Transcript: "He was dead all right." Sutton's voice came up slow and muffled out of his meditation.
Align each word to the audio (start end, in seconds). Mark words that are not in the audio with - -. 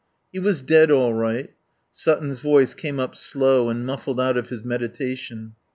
"He 0.33 0.39
was 0.39 0.63
dead 0.63 0.89
all 0.89 1.13
right." 1.13 1.51
Sutton's 1.91 2.39
voice 2.39 2.73
came 2.73 2.99
up 2.99 3.15
slow 3.15 3.69
and 3.69 3.85
muffled 3.85 4.19
out 4.19 4.35
of 4.35 4.49
his 4.49 4.63
meditation. 4.63 5.53